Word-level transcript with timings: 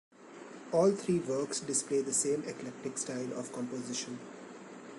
All 0.71 0.93
three 0.93 1.19
works 1.19 1.59
display 1.59 2.01
the 2.01 2.11
same 2.11 2.41
eclectic 2.47 2.97
style 2.97 3.33
of 3.33 3.53
composition. 3.53 4.17